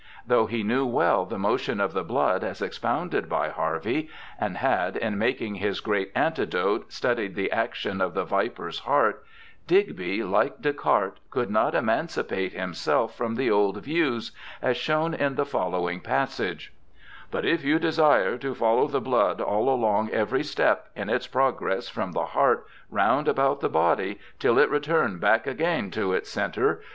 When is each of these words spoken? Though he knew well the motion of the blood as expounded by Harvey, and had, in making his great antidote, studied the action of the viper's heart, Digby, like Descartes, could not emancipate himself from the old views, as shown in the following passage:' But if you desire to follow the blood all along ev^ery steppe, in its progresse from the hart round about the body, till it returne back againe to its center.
Though 0.25 0.47
he 0.47 0.63
knew 0.63 0.83
well 0.83 1.27
the 1.27 1.37
motion 1.37 1.79
of 1.79 1.93
the 1.93 2.03
blood 2.03 2.43
as 2.43 2.59
expounded 2.59 3.29
by 3.29 3.49
Harvey, 3.49 4.09
and 4.39 4.57
had, 4.57 4.97
in 4.97 5.15
making 5.19 5.53
his 5.57 5.79
great 5.79 6.11
antidote, 6.15 6.91
studied 6.91 7.35
the 7.35 7.51
action 7.51 8.01
of 8.01 8.15
the 8.15 8.23
viper's 8.23 8.79
heart, 8.79 9.23
Digby, 9.67 10.23
like 10.23 10.59
Descartes, 10.59 11.19
could 11.29 11.51
not 11.51 11.75
emancipate 11.75 12.53
himself 12.53 13.13
from 13.15 13.35
the 13.35 13.51
old 13.51 13.77
views, 13.83 14.31
as 14.59 14.75
shown 14.75 15.13
in 15.13 15.35
the 15.35 15.45
following 15.45 15.99
passage:' 15.99 16.73
But 17.29 17.45
if 17.45 17.63
you 17.63 17.77
desire 17.77 18.39
to 18.39 18.55
follow 18.55 18.87
the 18.87 18.99
blood 19.01 19.39
all 19.39 19.69
along 19.69 20.09
ev^ery 20.09 20.43
steppe, 20.43 20.87
in 20.95 21.11
its 21.11 21.27
progresse 21.27 21.91
from 21.91 22.13
the 22.13 22.25
hart 22.25 22.65
round 22.89 23.27
about 23.27 23.59
the 23.61 23.69
body, 23.69 24.17
till 24.39 24.57
it 24.57 24.71
returne 24.71 25.19
back 25.19 25.45
againe 25.45 25.91
to 25.91 26.11
its 26.13 26.27
center. 26.31 26.81